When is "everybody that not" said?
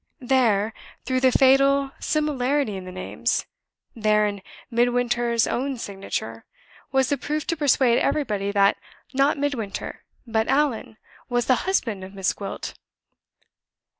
7.99-9.37